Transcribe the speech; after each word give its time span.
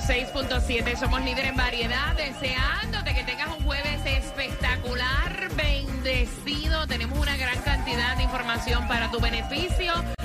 106.7 0.00 0.94
somos 0.98 1.22
líder 1.24 1.46
en 1.46 1.56
variedad, 1.56 2.14
deseándote 2.16 3.14
que 3.14 3.24
tengas 3.24 3.48
un 3.48 3.64
jueves 3.64 4.04
espectacular, 4.04 5.48
bendecido. 5.54 6.86
Tenemos 6.86 7.18
una 7.18 7.34
gran 7.38 7.58
cantidad 7.62 8.14
de 8.18 8.24
información 8.24 8.86
para 8.88 9.10
tu 9.10 9.20
beneficio. 9.20 10.15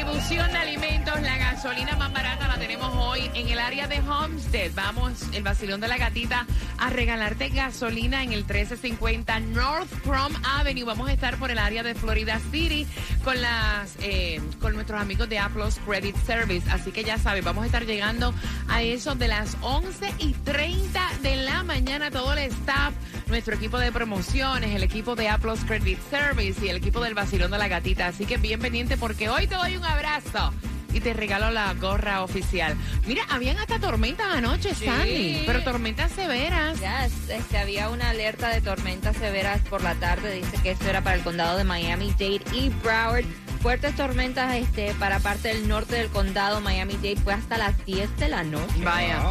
Distribución 0.00 0.50
de 0.50 0.56
alimentos, 0.56 1.20
la 1.20 1.36
gasolina 1.36 1.94
más 1.94 2.10
barata 2.10 2.48
la 2.48 2.56
tenemos 2.56 2.90
hoy 2.94 3.30
en 3.34 3.48
el 3.48 3.58
área 3.58 3.86
de 3.86 4.00
Homestead. 4.00 4.70
Vamos, 4.74 5.26
el 5.34 5.42
vacilón 5.42 5.78
de 5.82 5.88
la 5.88 5.98
gatita, 5.98 6.46
a 6.78 6.88
regalarte 6.88 7.50
gasolina 7.50 8.22
en 8.22 8.32
el 8.32 8.44
1350 8.44 9.40
North 9.40 9.90
Chrome 10.02 10.34
Avenue. 10.42 10.86
Vamos 10.86 11.10
a 11.10 11.12
estar 11.12 11.36
por 11.36 11.50
el 11.50 11.58
área 11.58 11.82
de 11.82 11.94
Florida 11.94 12.40
City 12.50 12.86
con 13.24 13.42
las 13.42 13.94
eh, 14.00 14.40
con 14.58 14.72
nuestros 14.72 14.98
amigos 14.98 15.28
de 15.28 15.38
Aplos 15.38 15.78
Credit 15.86 16.16
Service. 16.24 16.70
Así 16.70 16.92
que 16.92 17.04
ya 17.04 17.18
sabes, 17.18 17.44
vamos 17.44 17.64
a 17.64 17.66
estar 17.66 17.84
llegando 17.84 18.32
a 18.68 18.80
eso 18.80 19.14
de 19.16 19.28
las 19.28 19.58
11 19.60 20.14
y 20.18 20.32
30 20.32 21.10
de 21.20 21.36
la 21.36 21.62
mañana. 21.62 22.10
Todo 22.10 22.32
el 22.32 22.38
staff, 22.38 22.94
nuestro 23.30 23.54
equipo 23.54 23.78
de 23.78 23.92
promociones, 23.92 24.74
el 24.74 24.82
equipo 24.82 25.14
de 25.14 25.28
Aplos 25.28 25.60
Credit 25.66 25.98
Service 26.10 26.64
y 26.64 26.68
el 26.68 26.76
equipo 26.76 27.00
del 27.00 27.14
vacilón 27.14 27.50
de 27.50 27.58
la 27.58 27.68
gatita. 27.68 28.08
Así 28.08 28.26
que 28.26 28.36
bien 28.36 28.60
pendiente 28.60 28.96
porque 28.96 29.28
hoy 29.28 29.46
te 29.46 29.54
doy 29.54 29.76
un 29.76 29.84
abrazo. 29.84 30.52
Y 30.92 30.98
te 30.98 31.12
regalo 31.12 31.52
la 31.52 31.72
gorra 31.74 32.24
oficial. 32.24 32.76
Mira, 33.06 33.22
habían 33.30 33.56
hasta 33.58 33.78
tormentas 33.78 34.26
anoche, 34.26 34.74
Sandy. 34.74 35.44
Pero 35.46 35.62
tormentas 35.62 36.10
severas. 36.10 36.80
Yes, 36.80 37.30
este, 37.30 37.58
había 37.58 37.90
una 37.90 38.10
alerta 38.10 38.48
de 38.48 38.60
tormentas 38.60 39.16
severas 39.16 39.60
por 39.60 39.82
la 39.82 39.94
tarde. 39.94 40.34
Dice 40.34 40.58
que 40.64 40.72
esto 40.72 40.88
era 40.88 41.00
para 41.00 41.14
el 41.14 41.22
condado 41.22 41.56
de 41.56 41.62
Miami-Dade 41.62 42.42
y 42.52 42.70
Broward. 42.82 43.24
Fuertes 43.62 43.94
tormentas 43.94 44.52
este, 44.56 44.92
para 44.94 45.20
parte 45.20 45.48
del 45.48 45.68
norte 45.68 45.94
del 45.94 46.08
condado 46.08 46.60
Miami-Dade 46.60 47.16
fue 47.22 47.34
hasta 47.34 47.56
las 47.56 47.84
10 47.84 48.16
de 48.16 48.28
la 48.28 48.42
noche. 48.42 48.82
Vaya. 48.82 49.30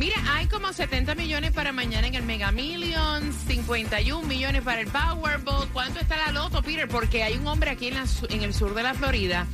Mira, 0.00 0.16
hay 0.34 0.46
como 0.46 0.72
70 0.72 1.14
millones 1.14 1.52
para 1.52 1.72
mañana 1.72 2.06
en 2.06 2.14
el 2.14 2.22
Mega 2.22 2.50
Millions, 2.52 3.36
51 3.46 4.26
millones 4.26 4.62
para 4.62 4.80
el 4.80 4.86
Powerball. 4.86 5.68
¿Cuánto 5.74 6.00
está 6.00 6.16
la 6.16 6.32
loto, 6.32 6.62
Peter? 6.62 6.88
Porque 6.88 7.22
hay 7.22 7.36
un 7.36 7.46
hombre 7.46 7.68
aquí 7.68 7.88
en, 7.88 7.98
el 8.42 8.54
sur 8.54 8.72
de 8.72 8.82
la 8.82 8.94
Florida 8.94 9.46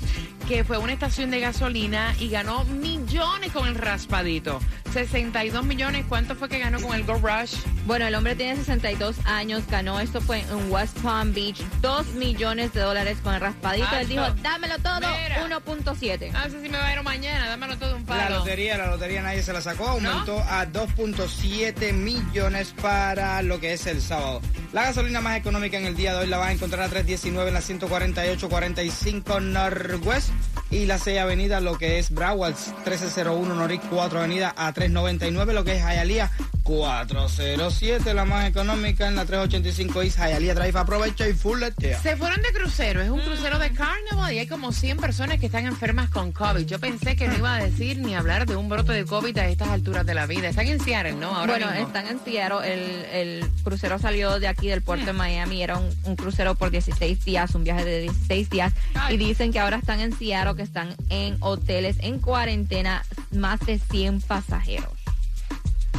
que 0.49 0.65
fue 0.65 0.77
a 0.77 0.79
una 0.79 0.93
estación 0.93 1.31
de 1.31 1.41
gasolina 1.41 2.15
y 2.21 2.29
ganó 2.29 2.65
millones 2.65 3.53
con 3.53 3.67
el 3.67 3.75
raspadito. 3.75 4.61
62 4.93 5.65
millones. 5.65 6.07
¿Cuánto 6.09 6.35
fue 6.37 6.49
que 6.49 6.59
ganó 6.59 6.81
con 6.81 6.95
el 6.95 7.05
Go 7.05 7.15
Rush? 7.15 7.55
Bueno, 7.85 8.07
el 8.07 8.15
hombre 8.15 8.35
tiene 8.35 8.57
62 8.57 9.17
años, 9.27 9.65
ganó 9.69 10.01
esto 10.01 10.21
fue 10.23 10.41
en 10.41 10.71
West 10.73 10.97
Palm 11.01 11.35
Beach, 11.35 11.59
2 11.83 12.07
millones 12.15 12.73
de 12.73 12.81
dólares 12.81 13.19
con 13.23 13.35
el 13.35 13.41
raspadito. 13.41 13.95
Él 14.01 14.09
dijo, 14.09 14.25
dámelo 14.43 14.79
todo, 14.79 15.01
Mira. 15.01 15.47
1.7. 15.47 16.31
Ah, 16.35 16.49
sé 16.49 16.63
si 16.63 16.69
me 16.69 16.79
va 16.79 16.87
a 16.87 16.93
ir 16.95 17.03
mañana. 17.03 17.49
Dámelo 17.49 17.77
todo 17.77 17.97
un 17.97 18.03
La 18.07 18.07
palo. 18.07 18.39
lotería, 18.39 18.79
la 18.79 18.87
lotería 18.87 19.23
nadie 19.23 19.43
se 19.43 19.53
la 19.53 19.61
sacó, 19.61 19.87
aumentó 19.89 20.39
a 20.41 20.67
2.7 20.67 21.93
millones 21.93 22.73
para 22.81 23.43
lo 23.43 23.61
que 23.61 23.75
es 23.75 23.87
el 23.87 24.01
sábado. 24.01 24.41
La 24.73 24.85
gasolina 24.85 25.21
más 25.21 25.37
económica 25.39 25.77
en 25.79 25.87
el 25.87 25.95
día 25.97 26.13
de 26.15 26.21
hoy 26.21 26.27
la 26.27 26.39
vas 26.39 26.49
a 26.49 26.53
encontrar 26.53 26.83
a 26.83 26.91
3.19 26.91 27.49
en 27.49 27.55
la 27.55 27.61
148.45 27.61 29.43
Northwest 29.43 30.31
y 30.71 30.87
la 30.87 30.99
6 30.99 31.19
Avenida, 31.19 31.61
lo 31.61 31.79
que 31.79 31.99
es 31.99 32.11
Broward 32.11 32.55
1301 32.55 33.55
Norris 33.55 33.81
4 33.91 34.19
Avenida 34.19 34.55
a 34.57 34.73
3.99, 34.73 35.53
lo 35.53 35.65
que 35.65 35.77
es 35.77 35.83
Hialeah 35.83 36.31
407, 36.67 38.13
la 38.13 38.25
más 38.25 38.49
económica 38.49 39.07
en 39.07 39.15
la 39.15 39.25
385 39.25 40.03
East 40.03 40.19
Hialeah 40.19 40.55
Drive. 40.55 40.77
Aprovecha 40.79 41.29
y 41.29 41.33
full 41.33 41.61
leteo. 41.61 42.01
Se 42.03 42.17
fueron 42.17 42.43
de 42.43 42.53
crucero, 42.53 43.01
es 43.01 43.09
un 43.09 43.21
crucero 43.21 43.61
de 43.61 43.71
Carnival 43.71 44.33
y 44.33 44.41
hay 44.41 44.49
como 44.49 44.73
100 44.73 44.97
personas 44.97 45.39
que 45.39 45.47
están 45.47 45.67
enfermas 45.67 46.11
con 46.11 46.33
COVID. 46.33 46.67
Yo 46.67 46.81
pensé 46.81 47.15
que 47.15 47.29
no 47.29 47.37
iba 47.37 47.55
a 47.55 47.63
decir 47.63 47.99
ni 47.99 48.17
hablar 48.17 48.47
de 48.47 48.57
un 48.57 48.69
brote 48.69 48.93
de 48.93 49.05
COVID 49.05 49.39
a 49.39 49.47
estas 49.47 49.69
alturas 49.69 50.05
de 50.05 50.15
la 50.15 50.27
vida. 50.27 50.49
Están 50.49 50.67
en 50.67 50.81
Seattle, 50.81 51.13
¿no? 51.13 51.29
Ahora 51.37 51.53
bueno, 51.53 51.71
mismo. 51.71 51.87
están 51.87 52.09
en 52.09 52.19
Seattle. 52.25 52.73
El, 52.73 53.05
el 53.13 53.51
crucero 53.63 54.01
salió 54.01 54.41
de 54.41 54.49
aquí 54.49 54.67
del 54.67 54.83
puerto 54.83 55.07
de 55.07 55.13
Miami. 55.13 55.63
Era 55.63 55.79
un, 55.79 55.89
un 56.03 56.17
crucero 56.17 56.57
por 56.57 56.71
16 56.71 57.25
días, 57.25 57.55
un 57.55 57.63
viaje 57.63 57.85
de 57.85 58.01
16 58.01 58.51
días. 58.51 58.73
Ay. 58.95 59.15
Y 59.15 59.19
dicen 59.19 59.53
que 59.53 59.61
ahora 59.61 59.77
están 59.77 60.01
en 60.01 60.13
Seattle, 60.19 60.57
que 60.57 60.63
están 60.63 60.97
en 61.11 61.37
hoteles 61.41 61.97
en 62.01 62.19
cuarentena, 62.19 63.05
más 63.31 63.61
de 63.61 63.79
100 63.79 64.23
pasajeros. 64.23 65.06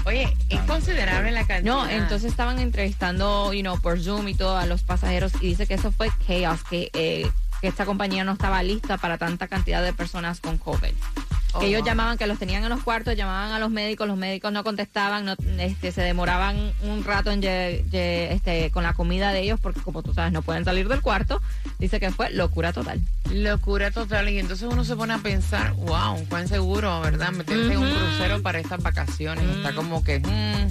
Oye, 0.07 0.34
es 0.47 0.62
considerable 0.62 1.31
la 1.31 1.45
cantidad. 1.45 1.75
No, 1.75 1.85
entonces 1.85 2.31
estaban 2.31 2.59
entrevistando, 2.59 3.51
you 3.51 3.59
know, 3.59 3.78
por 3.78 4.00
Zoom 4.00 4.29
y 4.29 4.35
todo 4.35 4.56
a 4.56 4.66
los 4.66 4.84
pasajeros 4.84 5.34
y 5.41 5.47
dice 5.47 5.68
que 5.68 5.73
eso 5.73 5.91
fue 5.91 6.09
chaos, 6.25 6.63
que, 6.63 6.90
eh, 6.94 7.29
que 7.59 7.68
esta 7.68 7.85
compañía 7.85 8.23
no 8.23 8.31
estaba 8.31 8.63
lista 8.63 8.97
para 8.97 9.18
tanta 9.18 9.50
cantidad 9.50 9.84
de 9.84 9.91
personas 9.91 10.40
con 10.40 10.57
COVID. 10.57 10.94
Oh, 11.57 11.59
que 11.59 11.68
ellos 11.68 11.81
wow. 11.81 11.88
llamaban, 11.88 12.18
que 12.18 12.28
los 12.28 12.38
tenían 12.38 12.63
en 12.63 12.69
los 12.69 12.84
cuartos, 12.84 13.16
llamaban 13.16 13.51
a 13.51 13.59
los 13.59 13.72
médicos, 13.72 14.07
los 14.07 14.18
médicos 14.18 14.51
no 14.51 14.63
contestaban, 14.63 15.25
no, 15.25 15.35
este, 15.57 15.91
se 15.91 16.01
demoraban 16.01 16.72
un 16.84 17.03
rato 17.03 17.31
en 17.31 17.44
este, 17.44 18.69
con 18.72 18.84
la 18.84 18.94
comida 18.94 19.31
de 19.31 19.41
ellos 19.41 19.59
porque 19.59 19.81
como 19.81 20.03
tú 20.03 20.13
sabes 20.13 20.31
no 20.31 20.41
pueden 20.41 20.66
salir 20.66 20.88
del 20.88 21.01
cuarto. 21.01 21.41
Dice 21.79 22.00
que 22.00 22.12
fue 22.12 22.29
locura 22.31 22.73
total. 22.73 23.01
Locura 23.31 23.91
total. 23.91 24.29
Y 24.29 24.40
entonces 24.40 24.68
uno 24.72 24.84
se 24.84 24.95
pone 24.95 25.13
a 25.13 25.18
pensar, 25.18 25.73
wow, 25.73 26.23
cuán 26.29 26.47
seguro, 26.47 27.01
¿verdad? 27.01 27.31
Meterse 27.31 27.74
en 27.74 27.79
un 27.79 27.89
crucero 27.89 28.41
para 28.41 28.59
estas 28.59 28.81
vacaciones. 28.81 29.44
Está 29.57 29.74
como 29.74 30.03
que... 30.03 30.19
mm. 30.19 30.68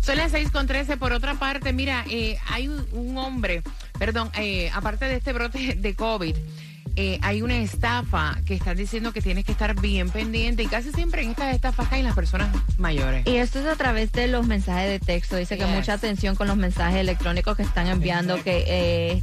Son 0.00 0.16
las 0.16 0.32
6 0.32 0.50
con 0.50 0.66
13. 0.66 0.96
Por 0.96 1.12
otra 1.12 1.34
parte, 1.34 1.72
mira, 1.72 2.04
eh, 2.10 2.36
hay 2.48 2.68
un, 2.68 2.86
un 2.92 3.16
hombre, 3.18 3.62
perdón, 3.98 4.30
eh, 4.36 4.70
aparte 4.74 5.04
de 5.04 5.16
este 5.16 5.32
brote 5.32 5.74
de 5.76 5.94
COVID, 5.94 6.36
eh, 6.96 7.18
hay 7.22 7.42
una 7.42 7.58
estafa 7.58 8.38
que 8.44 8.54
están 8.54 8.76
diciendo 8.76 9.12
que 9.12 9.20
tienes 9.20 9.44
que 9.44 9.52
estar 9.52 9.80
bien 9.80 10.10
pendiente 10.10 10.62
y 10.62 10.66
casi 10.66 10.90
siempre 10.92 11.22
en 11.22 11.30
estas 11.30 11.54
estafas 11.54 11.88
caen 11.88 12.04
las 12.04 12.14
personas 12.14 12.54
mayores. 12.78 13.26
Y 13.26 13.36
esto 13.36 13.60
es 13.60 13.66
a 13.66 13.76
través 13.76 14.12
de 14.12 14.28
los 14.28 14.46
mensajes 14.46 14.88
de 14.88 14.98
texto. 14.98 15.36
Dice 15.36 15.56
que 15.56 15.66
mucha 15.66 15.94
atención 15.94 16.36
con 16.36 16.48
los 16.48 16.56
mensajes 16.56 17.00
electrónicos 17.00 17.56
que 17.56 17.62
están 17.62 17.86
enviando, 17.86 18.42
que 18.42 18.64
eh, 18.66 19.22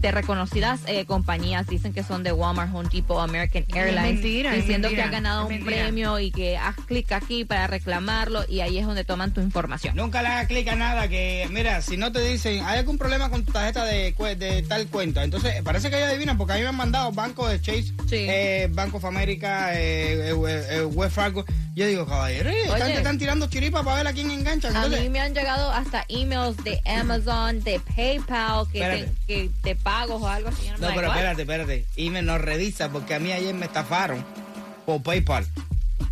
de 0.00 0.10
reconocidas 0.12 0.80
eh, 0.86 1.04
compañías 1.06 1.66
dicen 1.66 1.92
que 1.92 2.02
son 2.02 2.22
de 2.22 2.32
Walmart, 2.32 2.74
Home 2.74 2.88
Depot, 2.92 3.20
American 3.20 3.64
Airlines, 3.74 4.14
mentira, 4.14 4.52
diciendo 4.52 4.88
que 4.88 4.96
mentira, 4.96 5.04
ha 5.08 5.10
ganado 5.10 5.42
un 5.46 5.48
mentira. 5.48 5.76
premio 5.84 6.18
y 6.20 6.30
que 6.30 6.56
haz 6.56 6.76
clic 6.86 7.10
aquí 7.12 7.44
para 7.44 7.66
reclamarlo 7.66 8.44
y 8.48 8.60
ahí 8.60 8.78
es 8.78 8.86
donde 8.86 9.04
toman 9.04 9.32
tu 9.32 9.40
información. 9.40 9.96
Nunca 9.96 10.22
le 10.22 10.28
hagas 10.28 10.46
clic 10.46 10.68
a 10.68 10.76
nada 10.76 11.08
que, 11.08 11.48
mira, 11.50 11.82
si 11.82 11.96
no 11.96 12.12
te 12.12 12.20
dicen, 12.20 12.62
hay 12.64 12.78
algún 12.78 12.98
problema 12.98 13.30
con 13.30 13.44
tu 13.44 13.52
tarjeta 13.52 13.84
de, 13.84 14.14
cue- 14.14 14.36
de 14.36 14.62
tal 14.62 14.86
cuenta. 14.88 15.24
Entonces, 15.24 15.54
parece 15.62 15.90
que 15.90 15.96
ellos 15.96 16.08
adivinan, 16.10 16.36
porque 16.38 16.52
a 16.54 16.56
mí 16.56 16.62
me 16.62 16.68
han 16.68 16.76
mandado 16.76 17.12
Banco 17.12 17.48
de 17.48 17.60
Chase, 17.60 17.92
Sí. 18.08 18.26
eh, 18.28 18.68
Banco 18.72 18.98
of 18.98 19.04
America, 19.04 19.74
eh, 19.74 20.30
eh, 20.30 20.66
eh, 20.70 20.84
Wells 20.84 21.12
Fargo. 21.14 21.44
Yo 21.78 21.86
digo, 21.86 22.06
caballero, 22.06 22.50
están, 22.50 22.82
Oye. 22.82 22.94
están 22.94 23.18
tirando 23.18 23.46
chiripa 23.46 23.84
para 23.84 23.98
ver 23.98 24.08
a 24.08 24.12
quién 24.12 24.32
enganchan. 24.32 24.76
A 24.76 24.88
mí 24.88 25.08
me 25.10 25.20
han 25.20 25.32
llegado 25.32 25.70
hasta 25.70 26.04
emails 26.08 26.56
de 26.64 26.82
Amazon, 26.84 27.62
de 27.62 27.78
PayPal, 27.78 28.66
que, 28.72 28.80
te, 28.80 28.84
Espérate. 28.84 29.12
que 29.28 29.50
te 29.62 29.76
pagos 29.76 30.20
o 30.20 30.26
algo 30.26 30.48
así. 30.48 30.68
No, 30.80 30.88
pero 30.92 31.06
what? 31.06 31.16
espérate, 31.16 31.42
espérate. 31.42 31.86
Y 31.94 32.10
me 32.10 32.20
nos 32.20 32.40
revisa, 32.40 32.90
porque 32.90 33.14
a 33.14 33.20
mí 33.20 33.30
ayer 33.30 33.54
me 33.54 33.66
estafaron 33.66 34.24
por 34.86 35.04
PayPal. 35.04 35.46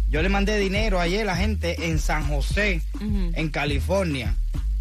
Yo 0.09 0.23
le 0.23 0.29
mandé 0.29 0.57
dinero 0.57 1.01
ayer 1.01 1.23
a 1.23 1.25
la 1.25 1.37
gente 1.37 1.89
en 1.89 1.99
San 1.99 2.29
José, 2.29 2.81
en 3.01 3.49
California. 3.49 4.37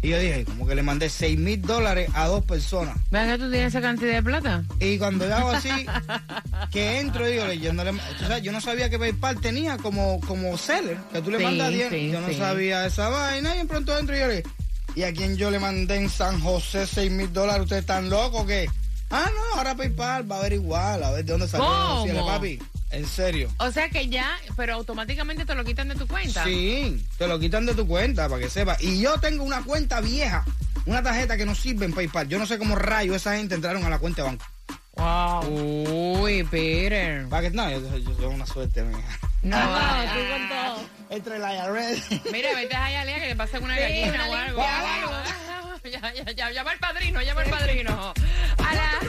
Y 0.06 0.10
yo 0.10 0.20
dije, 0.20 0.44
como 0.44 0.68
que 0.68 0.76
le 0.76 0.84
mandé 0.84 1.08
6 1.10 1.36
mil 1.36 1.60
dólares 1.60 2.08
a 2.14 2.26
dos 2.28 2.44
personas. 2.44 2.96
¿Ven 3.10 3.28
que 3.28 3.38
tú 3.38 3.50
tienes 3.50 3.68
esa 3.74 3.80
cantidad 3.80 4.12
de 4.14 4.22
plata? 4.22 4.62
Y 4.78 4.98
cuando 4.98 5.26
yo 5.26 5.34
hago 5.34 5.50
así, 5.50 5.68
que 6.70 7.00
entro, 7.00 7.26
digo, 7.26 7.52
yo 7.54 7.72
no, 7.72 7.82
le, 7.82 7.90
tú 7.92 8.24
sabes, 8.26 8.42
yo 8.42 8.52
no 8.52 8.60
sabía 8.60 8.88
que 8.88 8.98
PayPal 9.00 9.40
tenía 9.40 9.76
como, 9.78 10.20
como 10.20 10.56
seller, 10.56 10.96
que 11.12 11.20
tú 11.22 11.30
le 11.32 11.38
Sí, 11.38 11.42
mandas 11.44 11.70
dinero. 11.70 11.90
sí, 11.90 12.10
yo 12.12 12.20
no 12.20 12.28
sí. 12.28 12.34
sabía 12.36 12.86
esa 12.86 13.08
vaina 13.08 13.56
y 13.56 13.60
en 13.60 13.66
pronto 13.66 13.98
entro 13.98 14.16
y 14.16 14.20
yo 14.20 14.26
le 14.28 14.42
¿y 14.94 15.02
a 15.02 15.12
quien 15.12 15.36
yo 15.36 15.50
le 15.50 15.58
mandé 15.58 15.96
en 15.96 16.08
San 16.08 16.40
José 16.40 16.86
6 16.86 17.10
mil 17.10 17.32
dólares? 17.32 17.62
¿Ustedes 17.64 17.80
están 17.80 18.08
locos 18.08 18.46
que 18.46 18.68
Ah, 19.10 19.28
no, 19.34 19.58
ahora 19.58 19.74
PayPal 19.74 20.30
va 20.30 20.36
a 20.36 20.38
averiguar, 20.40 21.02
a 21.02 21.10
ver 21.10 21.24
de 21.24 21.32
dónde 21.32 21.48
salió 21.48 21.66
¿Cómo? 21.66 22.04
cielo, 22.04 22.26
papi. 22.26 22.58
En 22.90 23.06
serio. 23.06 23.50
O 23.58 23.70
sea 23.70 23.88
que 23.88 24.08
ya, 24.08 24.36
pero 24.56 24.74
automáticamente 24.74 25.44
te 25.44 25.54
lo 25.54 25.64
quitan 25.64 25.88
de 25.88 25.96
tu 25.96 26.06
cuenta. 26.06 26.44
Sí, 26.44 27.04
te 27.18 27.26
lo 27.26 27.38
quitan 27.38 27.66
de 27.66 27.74
tu 27.74 27.86
cuenta 27.86 28.28
para 28.28 28.40
que 28.40 28.50
sepas. 28.50 28.80
Y 28.82 29.00
yo 29.00 29.18
tengo 29.18 29.44
una 29.44 29.62
cuenta 29.64 30.00
vieja, 30.00 30.44
una 30.86 31.02
tarjeta 31.02 31.36
que 31.36 31.46
no 31.46 31.54
sirve 31.54 31.84
en 31.84 31.92
PayPal. 31.92 32.28
Yo 32.28 32.38
no 32.38 32.46
sé 32.46 32.58
cómo 32.58 32.76
rayo 32.76 33.14
esa 33.14 33.36
gente 33.36 33.54
entraron 33.54 33.84
a 33.84 33.90
la 33.90 33.98
cuenta 33.98 34.22
de 34.22 34.28
banco. 34.28 34.46
Wow. 34.96 36.22
Uy, 36.22 36.42
Peter. 36.44 37.28
Para 37.28 37.42
que 37.42 37.50
no, 37.54 37.70
yo, 37.70 37.98
yo 37.98 38.10
tengo 38.12 38.30
una 38.30 38.46
suerte, 38.46 38.82
mija. 38.82 39.18
No, 39.42 39.58
tú 39.58 40.20
con 40.30 40.48
todo. 40.48 40.88
Entre 41.10 41.38
la 41.38 41.54
IRS. 41.54 42.24
Mira, 42.32 42.54
vete 42.54 42.74
a 42.74 42.90
Hialeah 42.90 43.20
que 43.20 43.26
le 43.28 43.36
pasen 43.36 43.62
una 43.62 43.78
gallina 43.78 44.12
una 44.14 44.28
o 44.28 44.34
algo. 44.34 44.62
Ya, 45.84 46.12
ya, 46.12 46.32
ya, 46.32 46.50
llama 46.50 46.72
al 46.72 46.78
padrino, 46.78 47.22
llama 47.22 47.42
al 47.42 47.50
padrino. 47.50 48.14
A 48.58 48.74
las 48.74 49.04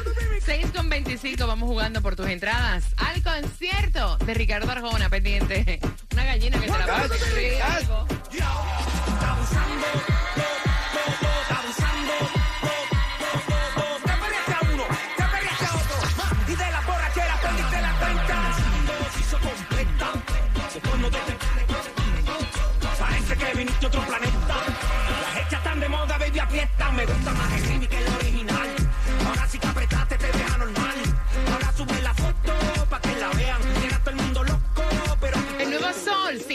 6 0.48 0.68
con 0.74 0.88
25 0.88 1.46
vamos 1.46 1.68
jugando 1.68 2.02
por 2.02 2.16
tus 2.16 2.26
entradas 2.28 2.86
al 2.96 3.22
concierto 3.22 4.16
de 4.20 4.34
Ricardo 4.34 4.72
Arjona, 4.72 5.10
pendiente. 5.10 5.82
Una 6.14 6.24
gallina 6.24 6.58
que 6.58 6.68
te 6.68 6.72
la 6.72 6.86
de 6.86 7.18
Parece 22.98 23.36
que 23.36 23.58
viniste 23.58 23.86
a 23.86 23.90
otro 23.90 24.02
planeta. 24.02 24.56
Las 25.22 25.46
hechas 25.46 25.54
están 25.60 25.80
de 25.82 25.90
moda, 25.90 26.18
baby, 26.18 26.40
aprieta. 26.40 26.92
Me 26.94 27.06
gusta 27.06 27.34
más 27.34 27.52
el 27.52 27.64
remix 27.64 27.88
que 27.90 27.98
el 27.98 28.08
original. 28.16 28.68
Ahora 29.28 29.48
sí 29.48 29.60
que 29.60 29.68
apretaste, 29.68 30.07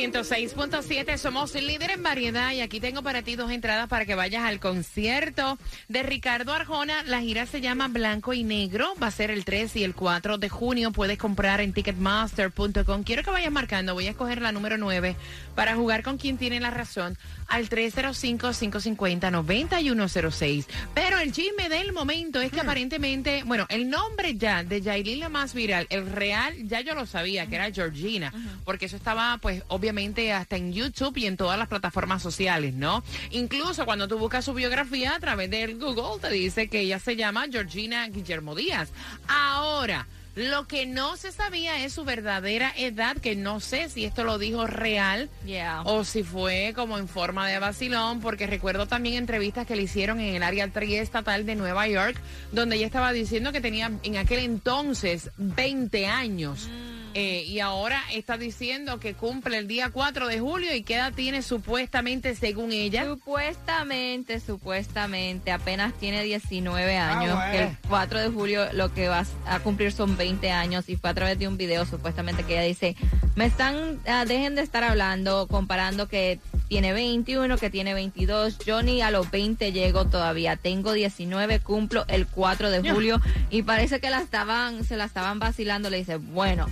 106.7, 0.02 1.16
somos 1.16 1.54
líder 1.54 1.92
en 1.92 2.02
variedad 2.02 2.50
y 2.50 2.60
aquí 2.60 2.80
tengo 2.80 3.02
para 3.02 3.22
ti 3.22 3.36
dos 3.36 3.52
entradas 3.52 3.86
para 3.86 4.04
que 4.04 4.16
vayas 4.16 4.42
al 4.42 4.58
concierto 4.58 5.56
de 5.86 6.02
Ricardo 6.02 6.52
Arjona. 6.52 7.04
La 7.04 7.20
gira 7.20 7.46
se 7.46 7.60
llama 7.60 7.86
Blanco 7.86 8.32
y 8.32 8.42
Negro, 8.42 8.94
va 9.00 9.06
a 9.06 9.12
ser 9.12 9.30
el 9.30 9.44
3 9.44 9.76
y 9.76 9.84
el 9.84 9.94
4 9.94 10.38
de 10.38 10.48
junio. 10.48 10.90
Puedes 10.90 11.18
comprar 11.18 11.60
en 11.60 11.72
ticketmaster.com. 11.72 13.04
Quiero 13.04 13.22
que 13.22 13.30
vayas 13.30 13.52
marcando, 13.52 13.94
voy 13.94 14.08
a 14.08 14.10
escoger 14.10 14.42
la 14.42 14.50
número 14.50 14.76
9 14.76 15.14
para 15.54 15.76
jugar 15.76 16.02
con 16.02 16.18
quien 16.18 16.36
tiene 16.36 16.58
la 16.58 16.72
razón 16.72 17.16
al 17.46 17.68
305-550-9106. 17.68 20.66
Pero 20.94 21.20
el 21.20 21.30
chisme 21.30 21.68
del 21.68 21.92
momento 21.92 22.40
es 22.40 22.50
que 22.50 22.58
aparentemente, 22.58 23.44
bueno, 23.44 23.66
el 23.68 23.88
nombre 23.88 24.36
ya 24.36 24.64
de 24.64 24.80
Yailin 24.80 25.20
la 25.20 25.28
más 25.28 25.54
viral, 25.54 25.86
el 25.90 26.10
real, 26.10 26.56
ya 26.66 26.80
yo 26.80 26.96
lo 26.96 27.06
sabía, 27.06 27.46
que 27.46 27.54
era 27.54 27.70
Georgina, 27.70 28.32
porque 28.64 28.86
eso 28.86 28.96
estaba, 28.96 29.38
pues, 29.38 29.62
obviamente 29.68 29.91
hasta 30.32 30.56
en 30.56 30.72
YouTube 30.72 31.16
y 31.18 31.26
en 31.26 31.36
todas 31.36 31.58
las 31.58 31.68
plataformas 31.68 32.22
sociales, 32.22 32.74
¿no? 32.74 33.02
Incluso 33.30 33.84
cuando 33.84 34.08
tú 34.08 34.18
buscas 34.18 34.44
su 34.44 34.54
biografía 34.54 35.14
a 35.14 35.20
través 35.20 35.50
del 35.50 35.78
Google, 35.78 36.20
te 36.20 36.30
dice 36.30 36.68
que 36.68 36.80
ella 36.80 36.98
se 36.98 37.16
llama 37.16 37.46
Georgina 37.50 38.08
Guillermo 38.08 38.54
Díaz. 38.54 38.90
Ahora. 39.28 40.06
Lo 40.34 40.66
que 40.66 40.86
no 40.86 41.18
se 41.18 41.30
sabía 41.30 41.84
es 41.84 41.92
su 41.92 42.04
verdadera 42.04 42.72
edad, 42.78 43.18
que 43.18 43.36
no 43.36 43.60
sé 43.60 43.90
si 43.90 44.06
esto 44.06 44.24
lo 44.24 44.38
dijo 44.38 44.66
real 44.66 45.28
Yeah. 45.44 45.82
o 45.82 46.04
si 46.04 46.22
fue 46.22 46.72
como 46.74 46.96
en 46.96 47.06
forma 47.06 47.46
de 47.46 47.58
vacilón, 47.58 48.22
porque 48.22 48.46
recuerdo 48.46 48.86
también 48.86 49.16
entrevistas 49.16 49.66
que 49.66 49.76
le 49.76 49.82
hicieron 49.82 50.20
en 50.20 50.34
el 50.34 50.42
área 50.42 50.68
triestatal 50.68 51.44
de 51.44 51.54
Nueva 51.54 51.86
York, 51.86 52.16
donde 52.50 52.76
ella 52.76 52.86
estaba 52.86 53.12
diciendo 53.12 53.52
que 53.52 53.60
tenía 53.60 53.90
en 54.02 54.16
aquel 54.16 54.38
entonces 54.38 55.30
20 55.36 56.06
años. 56.06 56.66
Eh, 57.14 57.44
y 57.46 57.60
ahora 57.60 58.02
está 58.12 58.38
diciendo 58.38 58.98
que 58.98 59.14
cumple 59.14 59.58
el 59.58 59.68
día 59.68 59.90
4 59.90 60.28
de 60.28 60.40
julio 60.40 60.74
y 60.74 60.82
qué 60.82 60.94
edad 60.94 61.12
tiene 61.12 61.42
supuestamente 61.42 62.34
según 62.34 62.72
ella. 62.72 63.04
Supuestamente, 63.04 64.40
supuestamente, 64.40 65.52
apenas 65.52 65.92
tiene 65.94 66.22
19 66.22 66.96
años. 66.96 67.34
bueno. 67.34 67.52
El 67.52 67.76
4 67.88 68.20
de 68.20 68.28
julio 68.28 68.72
lo 68.72 68.92
que 68.94 69.08
va 69.08 69.24
a 69.46 69.60
cumplir 69.60 69.92
son 69.92 70.16
20 70.16 70.50
años 70.50 70.88
y 70.88 70.96
fue 70.96 71.10
a 71.10 71.14
través 71.14 71.38
de 71.38 71.48
un 71.48 71.56
video 71.56 71.84
supuestamente 71.84 72.44
que 72.44 72.54
ella 72.54 72.62
dice, 72.62 72.96
me 73.34 73.46
están, 73.46 74.00
ah, 74.06 74.24
dejen 74.24 74.54
de 74.54 74.62
estar 74.62 74.84
hablando, 74.84 75.46
comparando 75.48 76.08
que 76.08 76.38
tiene 76.68 76.94
21, 76.94 77.58
que 77.58 77.68
tiene 77.68 77.92
22. 77.92 78.58
Yo 78.60 78.82
ni 78.82 79.02
a 79.02 79.10
los 79.10 79.30
20 79.30 79.72
llego 79.72 80.06
todavía. 80.06 80.56
Tengo 80.56 80.92
19, 80.92 81.60
cumplo 81.60 82.04
el 82.08 82.26
4 82.26 82.70
de 82.70 82.90
julio 82.90 83.20
y 83.50 83.62
parece 83.62 84.00
que 84.00 84.08
la 84.08 84.20
estaban, 84.20 84.84
se 84.84 84.96
la 84.96 85.04
estaban 85.04 85.38
vacilando. 85.38 85.90
Le 85.90 85.98
dice, 85.98 86.16
bueno, 86.16 86.66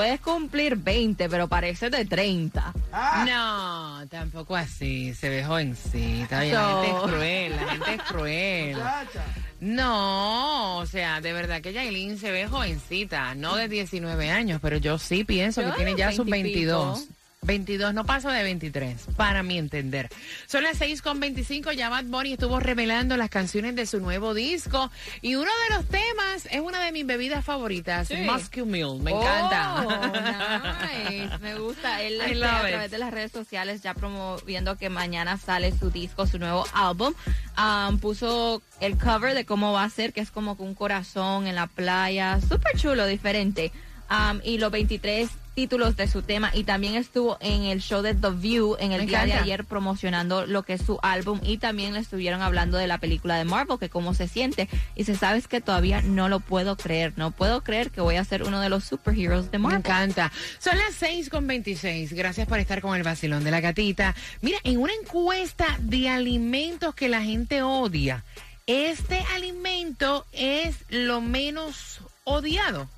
puedes 0.00 0.20
cumplir 0.20 0.76
20, 0.76 1.28
pero 1.28 1.46
parece 1.46 1.90
de 1.90 2.06
30. 2.06 2.72
Ah, 2.90 4.00
No, 4.00 4.08
tampoco 4.08 4.56
así, 4.56 5.12
se 5.12 5.28
ve 5.28 5.44
jovencita. 5.44 6.38
Oye, 6.40 6.52
La 6.52 6.70
gente 6.82 6.88
es 6.96 7.02
cruel, 7.02 7.52
la 7.56 7.68
gente 7.72 7.94
es 7.96 8.02
cruel. 8.04 8.76
muchacha. 8.76 9.24
No, 9.60 10.78
o 10.78 10.86
sea, 10.86 11.20
de 11.20 11.34
verdad 11.34 11.60
que 11.60 11.74
Yailin 11.74 12.18
se 12.18 12.30
ve 12.30 12.46
jovencita, 12.48 13.34
no 13.34 13.56
de 13.56 13.68
19 13.68 14.30
años, 14.30 14.58
pero 14.62 14.78
yo 14.78 14.96
sí 14.96 15.22
pienso 15.24 15.62
que 15.62 15.72
tiene 15.72 15.94
ya 15.94 16.12
sus 16.12 16.24
20 16.24 16.48
y 16.48 16.54
pico. 16.54 16.98
22. 17.42 17.50
22, 17.50 17.94
no 17.94 18.04
pasa 18.04 18.30
de 18.32 18.42
23, 18.42 19.06
para 19.16 19.42
mi 19.42 19.58
entender. 19.58 20.08
Son 20.46 20.62
las 20.62 20.76
6 20.78 21.00
con 21.02 21.20
25, 21.20 21.72
ya 21.72 21.88
Bad 21.88 22.04
Bunny 22.04 22.34
estuvo 22.34 22.60
revelando 22.60 23.16
las 23.16 23.30
canciones 23.30 23.74
de 23.74 23.86
su 23.86 23.98
nuevo 23.98 24.34
disco 24.34 24.90
y 25.22 25.34
uno 25.36 25.50
de 25.68 25.74
los 25.76 25.86
temas 25.86 26.46
es 26.50 26.60
una 26.60 26.84
de 26.84 26.92
mis 26.92 27.06
bebidas 27.06 27.44
favoritas, 27.44 28.08
Sí. 28.08 28.16
Muscle 28.18 28.64
Meal, 28.66 28.98
me 29.00 29.12
Oh, 29.12 29.22
encanta. 29.22 30.86
nice. 31.08 31.38
Me 31.38 31.54
gusta. 31.58 32.02
Él 32.02 32.20
este, 32.20 32.44
a 32.44 32.60
través 32.68 32.90
de 32.90 32.98
las 32.98 33.10
redes 33.10 33.32
sociales 33.32 33.82
ya 33.82 33.94
promoviendo 33.94 34.76
que 34.76 34.90
mañana 34.90 35.36
sale 35.38 35.72
su 35.76 35.90
disco, 35.90 36.26
su 36.26 36.38
nuevo 36.38 36.66
álbum. 36.74 37.14
Um, 37.58 37.98
puso 37.98 38.62
el 38.80 38.96
cover 38.98 39.34
de 39.34 39.44
cómo 39.46 39.72
va 39.72 39.84
a 39.84 39.90
ser, 39.90 40.12
que 40.12 40.20
es 40.20 40.30
como 40.30 40.56
con 40.56 40.68
un 40.68 40.74
corazón 40.74 41.46
en 41.46 41.54
la 41.54 41.66
playa. 41.66 42.38
Súper 42.40 42.76
chulo, 42.76 43.06
diferente. 43.06 43.72
Um, 44.10 44.40
y 44.44 44.58
los 44.58 44.70
23 44.72 45.28
títulos 45.60 45.94
de 45.94 46.08
su 46.08 46.22
tema 46.22 46.50
y 46.54 46.64
también 46.64 46.94
estuvo 46.94 47.36
en 47.38 47.64
el 47.64 47.82
show 47.82 48.00
de 48.00 48.14
The 48.14 48.30
View 48.30 48.76
en 48.80 48.92
el 48.92 49.02
Me 49.02 49.06
día 49.08 49.26
de 49.26 49.34
ayer 49.34 49.66
promocionando 49.66 50.46
lo 50.46 50.62
que 50.62 50.72
es 50.72 50.80
su 50.80 50.98
álbum 51.02 51.38
y 51.42 51.58
también 51.58 51.92
le 51.92 51.98
estuvieron 51.98 52.40
hablando 52.40 52.78
de 52.78 52.86
la 52.86 52.96
película 52.96 53.36
de 53.36 53.44
Marvel, 53.44 53.78
que 53.78 53.90
cómo 53.90 54.14
se 54.14 54.26
siente. 54.26 54.70
Y 54.96 55.04
se 55.04 55.16
sabes 55.16 55.48
que 55.48 55.60
todavía 55.60 56.00
no 56.00 56.30
lo 56.30 56.40
puedo 56.40 56.78
creer, 56.78 57.12
no 57.16 57.30
puedo 57.30 57.62
creer 57.62 57.90
que 57.90 58.00
voy 58.00 58.16
a 58.16 58.24
ser 58.24 58.44
uno 58.44 58.58
de 58.58 58.70
los 58.70 58.84
superheroes 58.84 59.50
de 59.50 59.58
Me 59.58 59.64
Marvel. 59.64 59.80
encanta. 59.80 60.32
Son 60.58 60.78
las 60.78 60.94
6 60.94 61.28
con 61.28 61.46
26. 61.46 62.14
Gracias 62.14 62.48
por 62.48 62.58
estar 62.58 62.80
con 62.80 62.96
el 62.96 63.02
vacilón 63.02 63.44
de 63.44 63.50
la 63.50 63.60
gatita. 63.60 64.14
Mira, 64.40 64.56
en 64.64 64.78
una 64.78 64.94
encuesta 64.94 65.76
de 65.80 66.08
alimentos 66.08 66.94
que 66.94 67.10
la 67.10 67.20
gente 67.20 67.62
odia, 67.62 68.24
este 68.66 69.22
alimento 69.34 70.24
es 70.32 70.76
lo 70.88 71.20
menos 71.20 72.00
odiado. 72.24 72.88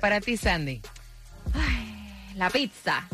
Para 0.00 0.20
ti, 0.20 0.36
Sandy. 0.36 0.82
La 2.36 2.50
pizza. 2.50 3.08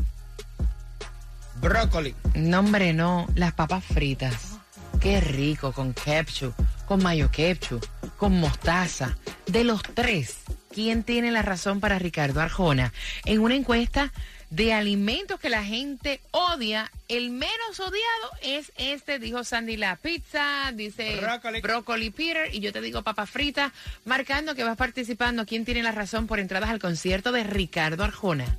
Brócoli. 1.61 2.13
No, 2.35 2.59
hombre, 2.59 2.93
no. 2.93 3.29
Las 3.37 3.53
papas 3.53 3.85
fritas. 3.85 4.59
Qué 5.01 5.21
rico, 5.21 5.73
con 5.73 5.95
ketchup, 5.95 6.55
con 6.87 7.03
mayo 7.03 7.31
ketchup, 7.31 7.85
con 8.17 8.39
mostaza. 8.41 9.17
De 9.47 9.63
los 9.63 9.83
tres, 9.83 10.39
¿quién 10.73 11.05
tiene 11.05 11.31
la 11.31 11.43
razón 11.43 11.79
para 11.79 12.01
Ricardo 12.01 12.41
Arjona? 12.41 12.93
En 13.25 13.41
una 13.41 13.55
encuesta 13.55 14.13
de 14.51 14.73
alimentos 14.73 15.41
que 15.41 15.49
la 15.49 15.65
gente 15.65 16.21
odia, 16.33 16.91
el 17.09 17.31
menos 17.31 17.79
odiado 17.79 18.31
es 18.43 18.73
este, 18.77 19.19
dijo 19.19 19.45
Sandy, 19.45 19.77
la 19.77 19.97
pizza, 19.97 20.73
dice 20.75 21.17
Brócoli. 21.21 21.61
brócoli 21.61 22.11
Peter, 22.11 22.55
y 22.55 22.61
yo 22.61 22.73
te 22.73 22.81
digo 22.81 23.03
papas 23.03 23.31
fritas, 23.31 23.73
marcando 24.05 24.55
que 24.55 24.65
vas 24.65 24.77
participando. 24.77 25.47
¿Quién 25.47 25.65
tiene 25.65 25.83
la 25.83 25.93
razón 25.93 26.27
por 26.27 26.39
entradas 26.39 26.71
al 26.71 26.81
concierto 26.81 27.33
de 27.33 27.45
Ricardo 27.45 28.05
Arjona? 28.05 28.59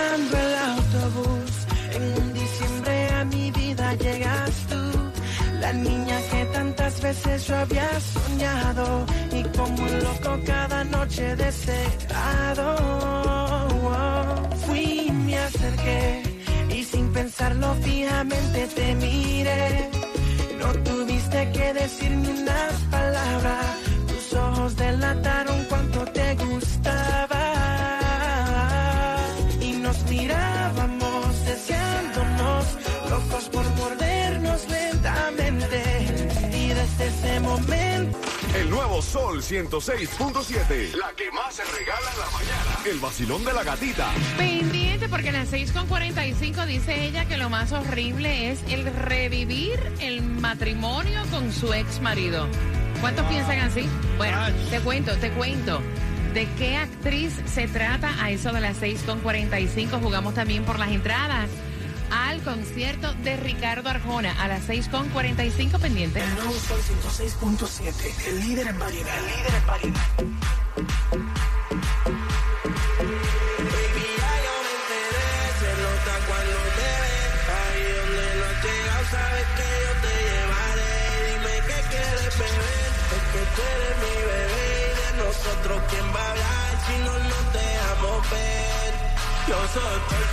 El 0.00 0.54
autobús, 0.72 1.52
en 1.92 2.02
un 2.22 2.32
diciembre 2.32 3.08
a 3.10 3.24
mi 3.26 3.50
vida 3.50 3.94
llegas 3.94 4.50
tú, 4.70 4.82
la 5.60 5.72
niña 5.72 6.18
que 6.30 6.44
tantas 6.46 7.00
veces 7.02 7.46
yo 7.46 7.56
había 7.56 7.88
soñado 8.00 9.06
y 9.30 9.42
como 9.56 9.82
un 9.82 10.02
loco 10.02 10.40
cada 10.46 10.84
noche 10.84 11.36
deseado. 11.36 12.66
Fui, 14.66 15.10
me 15.12 15.38
acerqué 15.38 16.22
y 16.70 16.82
sin 16.84 17.12
pensarlo 17.12 17.74
fijamente 17.82 18.66
te 18.74 18.94
miré. 18.94 19.90
No 20.60 20.72
tuviste 20.88 21.50
que 21.52 21.74
decir 21.74 22.10
ni 22.10 22.28
una 22.42 22.68
palabra, 22.90 23.56
tus 24.08 24.32
ojos 24.38 24.76
delataron 24.76 25.64
Sol 39.00 39.42
106.7. 39.42 40.94
La 40.94 41.12
que 41.16 41.30
más 41.30 41.54
se 41.54 41.64
regala 41.64 42.10
en 42.12 42.18
la 42.18 42.30
mañana. 42.30 42.78
El 42.84 42.98
vacilón 42.98 43.44
de 43.44 43.52
la 43.52 43.64
gatita. 43.64 44.10
Pendiente 44.36 45.08
porque 45.08 45.28
en 45.28 45.34
las 45.34 45.52
6.45 45.52 46.66
dice 46.66 47.06
ella 47.06 47.24
que 47.26 47.36
lo 47.36 47.48
más 47.48 47.72
horrible 47.72 48.50
es 48.50 48.60
el 48.68 48.84
revivir 48.84 49.80
el 50.00 50.22
matrimonio 50.22 51.22
con 51.30 51.52
su 51.52 51.72
ex 51.72 52.00
marido. 52.00 52.46
¿Cuántos 53.00 53.26
piensan 53.26 53.60
así? 53.60 53.88
Bueno, 54.18 54.38
Ay. 54.38 54.68
te 54.70 54.80
cuento, 54.80 55.16
te 55.16 55.30
cuento. 55.30 55.80
¿De 56.34 56.46
qué 56.58 56.76
actriz 56.76 57.32
se 57.46 57.66
trata? 57.68 58.22
A 58.22 58.30
eso 58.30 58.52
de 58.52 58.60
las 58.60 58.80
6.45 58.80 60.00
jugamos 60.00 60.34
también 60.34 60.64
por 60.64 60.78
las 60.78 60.90
entradas 60.90 61.48
al 62.10 62.42
concierto 62.42 63.12
de 63.24 63.36
Ricardo 63.36 63.88
Arjona 63.88 64.32
a 64.42 64.48
las 64.48 64.68
6.45 64.68 65.78
pendiente. 65.80 66.20
El 66.20 66.34
nuevo 66.34 66.52
Sol 66.52 66.80
106.7, 66.80 68.26
el 68.28 68.40
líder 68.40 68.66
en 68.68 68.78
variedad, 68.78 69.18
el 69.18 69.26
líder 69.26 69.54
en 69.54 69.66
variedad. 69.66 70.00
Baby, 73.70 74.06
ya 74.18 74.32
yo 74.44 74.54
me 74.64 74.72
enteré, 74.78 75.30
se 75.60 75.70
nota 75.82 76.14
cuando 76.26 76.58
te 76.76 76.90
ves. 77.00 77.40
Ahí 77.58 77.84
donde 77.96 78.26
no 78.36 78.44
has 78.44 78.58
llegado, 78.64 79.02
sabes 79.10 79.48
que 79.56 79.68
yo 79.84 79.92
te 80.04 80.14
llevaré. 80.30 80.94
Dime 81.30 81.54
qué 81.66 81.78
quieres 81.90 82.34
beber, 82.38 82.90
es 83.16 83.24
que 83.32 83.42
tú 83.54 83.60
eres 83.74 83.94
mi 84.02 84.14
bebé. 84.30 84.64
Y 84.80 84.94
de 85.00 85.10
nosotros, 85.24 85.78
¿quién 85.90 86.06
va 86.14 86.22
a 86.22 86.30
hablar 86.30 86.70
si 86.86 86.94
no 87.04 87.14
nos 87.18 87.44
dejamos 87.52 88.30
ver? 88.30 88.79
Yo 89.50 89.56
soy 89.56 89.82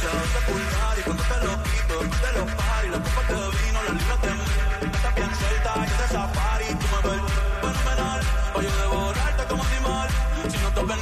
yo 0.03 0.11
sé 0.31 0.39
pulgar 0.45 0.99
y 0.99 1.01
cuando 1.01 1.23
te 1.23 1.37
lo 1.43 1.63
quito, 1.63 1.99
te 2.21 2.37
lo 2.37 2.45
pari, 2.55 2.89
la 2.89 2.99
copa 2.99 3.21
te 3.27 3.33
vino, 3.33 3.83
la 3.83 3.93
libra 3.93 4.17
te 4.21 4.29
mueve. 4.29 4.95
Estás 4.95 5.15
bien 5.15 5.35
suelta, 5.35 5.73
yo 5.75 6.01
de 6.03 6.07
safari, 6.07 6.65
tú 6.65 6.85
me 6.93 7.09
ves 7.09 7.21
fenomenal. 7.61 8.21
O 8.53 8.61
yo 8.61 8.77
devorarte 8.77 9.43
como 9.49 9.63
animal, 9.63 10.09
si 10.47 10.57
no 10.59 10.69
te 10.69 10.83
ven, 10.83 10.99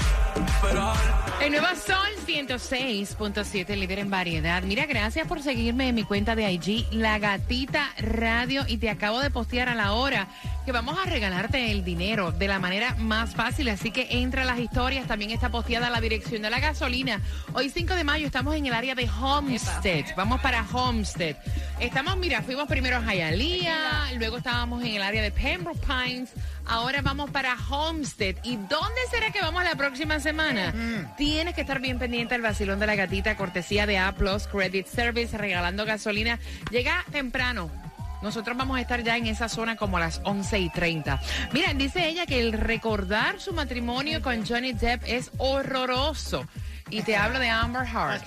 esperar. 0.48 0.96
El 1.42 1.52
nuevo 1.52 1.68
Sol 1.76 2.16
106.7, 2.26 3.76
líder 3.76 4.00
en 4.00 4.10
variedad. 4.10 4.64
Mira, 4.64 4.86
gracias 4.86 5.28
por 5.28 5.42
seguirme 5.42 5.90
en 5.90 5.96
mi 5.96 6.06
cuenta 6.06 6.38
de 6.38 6.50
IG, 6.50 6.88
La 6.92 7.20
Gatita 7.20 7.90
Radio, 7.98 8.64
y 8.66 8.78
te 8.78 8.90
acabo 8.90 9.20
de 9.20 9.30
postear 9.30 9.68
a 9.68 9.76
la 9.76 9.92
hora 9.92 10.30
que 10.66 10.72
vamos 10.72 10.98
a 10.98 11.06
regalarte 11.06 11.72
el 11.72 11.86
dinero 11.86 12.32
de 12.32 12.48
la 12.48 12.58
manera 12.58 12.96
más 12.98 13.36
fácil. 13.36 13.70
Así 13.70 13.92
que 13.92 14.08
entra 14.10 14.42
a 14.42 14.46
las 14.46 14.60
historias, 14.60 15.08
también 15.08 15.30
está 15.30 15.50
posteada 15.50 15.92
la 15.92 16.02
dirección 16.02 16.42
de 16.42 16.50
la 16.50 16.60
gasolina. 16.60 17.22
Hoy 17.54 17.70
5 17.70 17.94
de 17.94 18.04
mayo 18.04 18.26
estamos 18.26 18.56
en 18.56 18.66
el 18.66 18.74
área 18.74 18.96
de 18.96 19.08
Homestead. 19.08 20.06
Vamos 20.18 20.42
para 20.42 20.66
Homestead. 20.74 21.36
Estamos, 21.80 22.18
mira, 22.18 22.42
fuimos 22.42 22.68
primero 22.68 22.98
a 22.98 23.14
Hialeah, 23.14 24.14
luego 24.18 24.38
estábamos 24.38 24.84
en 24.84 24.96
el 24.96 25.04
área 25.04 25.22
de 25.22 25.32
Pembroke 25.32 25.86
Pines. 25.86 26.32
Ahora 26.66 27.04
vamos 27.04 27.30
para 27.30 27.56
Homestead. 27.70 28.38
¿Y 28.44 28.56
dónde 28.56 29.02
será 29.12 29.32
que 29.32 29.42
vamos 29.42 29.64
la 29.64 29.76
próxima 29.76 30.20
semana? 30.20 31.14
Tienes 31.16 31.54
que 31.54 31.62
estar 31.62 31.80
bien 31.80 32.00
pendiente 32.00 32.34
al 32.34 32.42
vacilón 32.42 32.80
de 32.80 32.88
la 32.88 32.96
gatita, 32.96 33.38
cortesía 33.38 33.86
de 33.86 34.00
A 34.00 34.14
Plus 34.14 34.48
Credit 34.48 34.88
Service, 34.88 35.38
regalando 35.38 35.86
gasolina. 35.86 36.40
Llega 36.72 37.06
temprano. 37.12 37.70
Nosotros 38.26 38.58
vamos 38.58 38.76
a 38.76 38.82
estar 38.82 39.04
ya 39.04 39.18
en 39.18 39.28
esa 39.28 39.48
zona 39.48 39.76
como 39.76 39.98
a 39.98 40.00
las 40.00 40.20
11 40.24 40.58
y 40.58 40.70
30. 40.72 41.22
Mira, 41.52 41.76
dice 41.76 42.08
ella 42.08 42.26
que 42.26 42.40
el 42.40 42.54
recordar 42.54 43.40
su 43.40 43.54
matrimonio 43.54 44.24
con 44.24 44.44
Johnny 44.44 44.74
Depp 44.74 45.04
es 45.06 45.30
horroroso. 45.38 46.48
Y 46.90 47.04
te 47.04 47.16
hablo 47.18 47.38
de 47.38 47.50
Amber 47.50 47.86
Heard. 47.86 48.24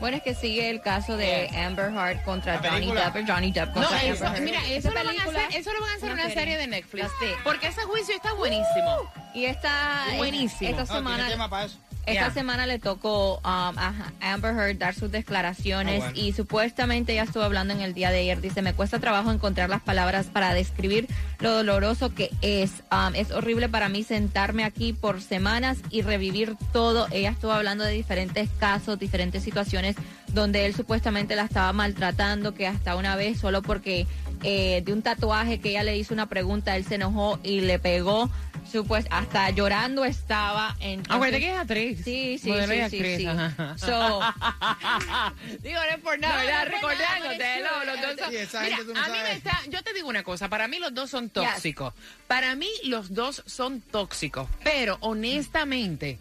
Bueno, 0.00 0.16
es 0.16 0.22
que 0.22 0.34
sigue 0.34 0.70
el 0.70 0.80
caso 0.80 1.18
de 1.18 1.50
Amber 1.50 1.92
Heard 1.92 2.24
contra 2.24 2.60
Johnny. 2.60 2.92
Depp, 2.92 3.28
Johnny 3.28 3.52
Depp 3.52 3.68
No, 3.68 3.82
contra 3.82 4.02
eso, 4.04 4.26
Amber 4.26 4.42
Heard. 4.42 4.50
mira, 4.50 4.66
eso 4.68 4.88
lo, 4.88 4.94
van 4.94 5.06
a 5.06 5.22
hacer, 5.22 5.60
eso 5.60 5.72
lo 5.74 5.80
van 5.82 5.90
a 5.90 5.94
hacer 5.96 6.12
una 6.12 6.24
una 6.24 6.34
serie 6.34 6.56
de 6.56 6.66
Netflix. 6.66 7.10
Porque 7.44 7.66
ese 7.66 7.82
juicio 7.82 8.14
está 8.16 8.32
buenísimo. 8.32 9.12
Y 9.34 9.44
esta, 9.44 10.06
Buenísimo. 10.16 10.70
esta 10.80 10.98
No, 10.98 11.14
tiene 11.14 11.28
tema 11.30 11.50
para 11.50 11.66
eso. 11.66 11.78
Esta 12.06 12.30
semana 12.32 12.66
le 12.66 12.78
tocó 12.78 13.36
um, 13.38 13.42
a 13.44 13.94
Amber 14.20 14.54
Heard 14.54 14.78
dar 14.78 14.94
sus 14.94 15.10
declaraciones 15.10 16.02
Ah, 16.02 16.10
bueno. 16.10 16.20
y 16.20 16.32
supuestamente 16.32 17.12
ella 17.12 17.24
estuvo 17.24 17.42
hablando 17.42 17.72
en 17.74 17.80
el 17.80 17.94
día 17.94 18.10
de 18.10 18.18
ayer. 18.18 18.40
Dice, 18.40 18.62
me 18.62 18.74
cuesta 18.74 18.98
trabajo 18.98 19.30
encontrar 19.30 19.70
las 19.70 19.82
palabras 19.82 20.26
para 20.26 20.54
describir 20.54 21.08
lo 21.40 21.52
doloroso 21.52 22.14
que 22.14 22.30
es. 22.40 22.82
Um, 22.90 23.14
es 23.14 23.30
horrible 23.30 23.68
para 23.68 23.88
mí 23.88 24.02
sentarme 24.02 24.64
aquí 24.64 24.92
por 24.92 25.20
semanas 25.20 25.78
y 25.90 26.02
revivir 26.02 26.56
todo. 26.72 27.06
Ella 27.10 27.30
estuvo 27.30 27.52
hablando 27.52 27.84
de 27.84 27.92
diferentes 27.92 28.48
casos, 28.58 28.98
diferentes 28.98 29.42
situaciones 29.42 29.96
donde 30.28 30.66
él 30.66 30.74
supuestamente 30.74 31.36
la 31.36 31.44
estaba 31.44 31.72
maltratando, 31.72 32.54
que 32.54 32.66
hasta 32.66 32.96
una 32.96 33.16
vez 33.16 33.38
solo 33.38 33.62
porque 33.62 34.06
eh, 34.42 34.82
de 34.84 34.92
un 34.92 35.02
tatuaje 35.02 35.60
que 35.60 35.70
ella 35.70 35.82
le 35.82 35.96
hizo 35.96 36.14
una 36.14 36.26
pregunta, 36.26 36.76
él 36.76 36.84
se 36.84 36.96
enojó 36.96 37.38
y 37.42 37.60
le 37.60 37.78
pegó. 37.78 38.30
Supuest 38.70 39.06
hasta 39.10 39.50
llorando 39.50 40.04
estaba. 40.04 40.76
Entonces- 40.80 41.14
Acuérdate 41.14 41.40
que 41.40 41.50
es 41.52 41.58
actriz. 41.58 42.00
Sí, 42.04 42.38
sí, 42.38 42.48
Modelo 42.48 42.72
sí, 42.72 42.78
sí, 42.78 42.82
actriz, 42.96 43.16
sí. 43.18 43.86
So, 43.86 44.20
Digo, 45.62 45.80
no 45.80 45.94
es 45.94 45.98
por 46.02 46.18
nada, 46.18 46.34
No, 46.34 46.40
¿verdad? 46.40 46.68
no 46.68 46.74
es 46.76 46.80
por 46.80 46.92
nada, 46.94 47.14
Recordándote, 47.14 47.38
pero 47.38 47.68
no, 47.70 47.82
es 47.82 47.86
los 47.86 48.00
dos 48.00 48.10
que- 48.14 48.22
son- 48.22 48.30
Sí, 48.30 48.36
esa 48.36 48.60
Mira, 48.62 48.76
gente 48.76 48.92
tú 48.92 48.98
no 48.98 49.04
a 49.04 49.08
mí 49.08 49.18
me 49.22 49.32
está, 49.32 49.60
yo 49.68 49.82
te 49.82 49.92
digo 49.92 50.08
una 50.08 50.22
cosa, 50.22 50.48
para 50.48 50.68
mí 50.68 50.78
los 50.78 50.94
dos 50.94 51.10
son 51.10 51.28
tóxicos. 51.30 51.92
Para 52.28 52.54
mí 52.54 52.68
los 52.84 53.12
dos 53.14 53.42
son 53.46 53.80
tóxicos, 53.80 54.48
pero 54.64 54.96
honestamente, 55.00 56.18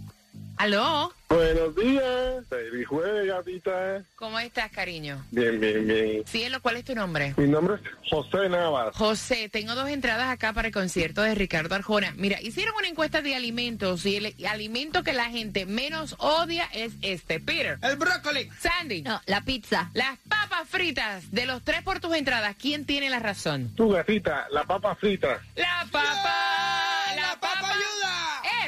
¿Aló? 0.58 1.12
Buenos 1.28 1.74
días, 1.76 2.44
feliz 2.48 2.86
jueves, 2.86 3.26
gatita. 3.26 4.02
¿Cómo 4.14 4.38
estás, 4.38 4.70
cariño? 4.70 5.22
Bien, 5.30 5.58
bien, 5.60 5.86
bien. 5.86 6.22
Cielo, 6.26 6.62
¿cuál 6.62 6.76
es 6.76 6.84
tu 6.84 6.94
nombre? 6.94 7.34
Mi 7.36 7.46
nombre 7.48 7.74
es 7.74 7.80
José 8.10 8.48
Navas. 8.48 8.94
José, 8.96 9.48
tengo 9.50 9.74
dos 9.74 9.88
entradas 9.88 10.28
acá 10.30 10.52
para 10.52 10.68
el 10.68 10.72
concierto 10.74 11.22
de 11.22 11.34
Ricardo 11.34 11.74
Arjona. 11.74 12.14
Mira, 12.16 12.40
hicieron 12.40 12.74
una 12.78 12.88
encuesta 12.88 13.20
de 13.22 13.34
alimentos 13.34 14.06
y 14.06 14.16
el 14.16 14.34
alimento 14.46 15.02
que 15.02 15.12
la 15.12 15.26
gente 15.26 15.66
menos 15.66 16.14
odia 16.20 16.64
es 16.72 16.92
este. 17.02 17.38
Peter, 17.40 17.78
El 17.82 17.96
brócoli. 17.96 18.48
Sandy, 18.60 19.02
No, 19.02 19.20
la 19.26 19.42
pizza. 19.42 19.90
las 19.94 20.16
papas 20.28 20.68
fritas 20.68 21.30
de 21.32 21.44
los 21.44 21.62
tres 21.64 21.82
por 21.82 21.98
tus 22.00 22.14
entradas, 22.14 22.54
¿quién 22.58 22.86
tiene 22.86 23.10
la 23.10 23.18
razón? 23.18 23.74
Tu 23.74 23.90
gatita, 23.90 24.46
la 24.52 24.64
papa 24.64 24.94
frita, 24.94 25.40
La 25.56 25.84
papa. 25.90 26.45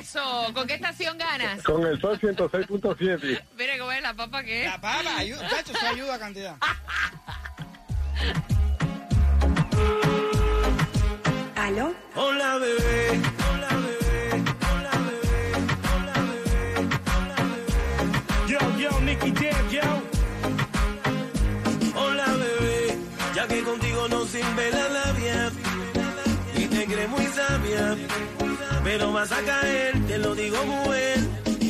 Eso, 0.09 0.55
¿con 0.55 0.67
qué 0.67 0.73
estación 0.73 1.19
ganas? 1.19 1.63
con 1.63 1.85
el 1.85 2.01
sol 2.01 2.19
106.7. 2.19 3.43
Mira 3.59 3.79
cómo 3.79 3.93
es 3.93 4.01
la 4.01 4.15
papa 4.15 4.43
que 4.43 4.65
es. 4.65 4.71
La 4.71 4.81
papa 4.81 5.19
ayuda. 5.19 5.47
Chacho, 5.51 5.73
eso 5.73 5.87
ayuda 5.87 6.15
a 6.15 6.19
cantidad. 6.19 6.57
¿Aló? 11.57 11.95
Hola 12.15 12.57
bebé, 12.57 13.21
hola 13.53 13.69
bebé, 13.69 14.45
hola 14.73 14.93
bebé, 15.05 15.53
hola 15.93 16.15
bebé, 16.25 16.73
hola 17.13 17.37
bebé. 17.45 18.49
Yo, 18.49 18.59
yo, 18.79 19.01
Nicky 19.01 19.35
Jam, 19.35 19.69
yo. 19.69 19.83
Hola 22.01 22.29
bebé, 22.33 22.99
ya 23.35 23.47
que 23.47 23.63
contigo 23.63 24.09
no 24.09 24.25
sirve 24.25 24.71
la 24.71 24.89
labia 24.89 25.53
y 26.71 26.77
te 26.77 26.87
crees 26.87 27.09
muy 27.09 27.27
sabia, 27.27 27.97
pero 28.85 29.13
vas 29.13 29.33
a 29.33 29.43
caer, 29.43 30.07
te 30.07 30.19
lo 30.19 30.35
digo 30.35 30.65
muy 30.65 30.99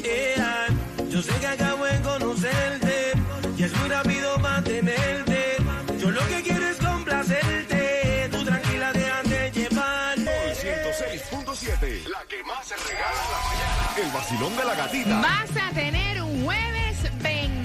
yeah. 0.02 0.66
Yo 1.08 1.22
sé 1.22 1.32
que 1.40 1.46
acabo 1.46 1.84
de 1.84 2.00
conocerte 2.00 3.12
y 3.56 3.62
es 3.62 3.76
muy 3.76 3.88
rápido 3.88 4.38
mantenerte. 4.38 5.56
Yo 5.98 6.10
lo 6.10 6.26
que 6.28 6.42
quiero 6.42 6.66
es 6.68 6.76
complacerte, 6.76 8.28
tú 8.30 8.44
tranquila 8.44 8.92
déjate 8.92 9.50
llevar. 9.52 10.16
Sol 10.16 10.26
106.7. 10.54 12.08
La 12.08 12.22
que 12.28 12.42
más 12.44 12.66
se 12.66 12.76
regala 12.76 13.20
en 13.24 13.30
la 13.32 13.40
mañana. 13.48 14.06
El 14.06 14.10
vacilón 14.12 14.56
de 14.56 14.64
la 14.64 14.74
gatita. 14.74 15.20
Vas 15.20 15.56
a 15.62 15.74
tener 15.74 16.22
un 16.22 16.44
jueves 16.44 16.87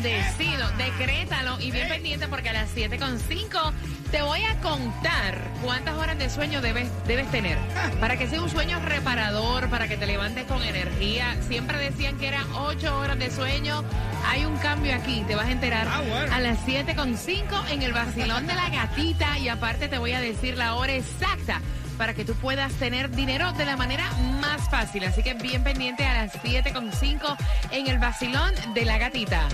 bendecido. 0.04 0.68
Decrétalo 0.78 1.60
y 1.60 1.72
bien 1.72 1.88
pendiente 1.88 2.28
porque 2.28 2.50
a 2.50 2.54
las 2.54 2.76
7.5 2.76 3.72
te 4.12 4.22
voy 4.22 4.44
a 4.44 4.56
contar 4.60 5.40
cuántas 5.64 5.96
horas 5.96 6.18
de 6.18 6.30
sueño 6.30 6.62
debes, 6.62 6.88
debes 7.08 7.30
tener. 7.32 7.58
Para 8.00 8.18
que 8.18 8.28
sea 8.28 8.42
un 8.42 8.50
sueño 8.50 8.80
reparador, 8.80 9.70
para 9.70 9.88
que 9.88 9.98
te 9.98 10.06
levantes 10.06 10.46
con 10.46 10.62
energía. 10.64 11.36
Siempre 11.48 11.78
decían 11.78 12.18
que 12.18 12.28
eran 12.28 12.46
8 12.54 12.98
horas 13.00 13.18
de 13.18 13.32
sueño. 13.32 13.84
Hay 14.28 14.46
un 14.46 14.58
cambio 14.58 14.94
aquí, 14.96 15.24
te 15.28 15.36
vas 15.36 15.48
a 15.48 15.52
enterar 15.52 15.88
Ah, 15.90 16.02
bueno. 16.08 16.34
a 16.34 16.40
las 16.40 16.60
7.5 16.68 17.72
en 17.72 17.82
el 17.82 17.94
vacilón 17.94 18.46
de 18.48 18.54
la 18.56 18.70
gatita. 18.70 19.40
Y 19.40 19.50
aparte 19.50 19.88
te 19.88 19.98
voy 19.98 20.12
a 20.12 20.22
decir 20.22 20.58
la 20.58 20.76
hora 20.76 20.94
exacta 20.94 21.62
para 21.98 22.16
que 22.16 22.26
tú 22.26 22.34
puedas 22.36 22.74
tener 22.74 23.12
dinero 23.12 23.52
de 23.54 23.66
la 23.66 23.78
manera 23.78 24.10
más 24.42 24.68
fácil. 24.70 25.04
Así 25.06 25.22
que 25.24 25.36
bien 25.36 25.64
pendiente 25.64 26.06
a 26.06 26.24
las 26.24 26.34
7.5 26.44 27.38
en 27.72 27.88
el 27.88 28.00
vacilón 28.00 28.54
de 28.74 28.86
la 28.86 28.98
gatita. 28.98 29.48